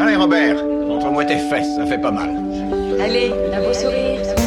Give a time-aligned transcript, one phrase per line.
[0.00, 2.30] Allez, Robert, montre-moi tes fesses, ça fait pas mal.
[3.00, 4.37] Allez, un beau sourire.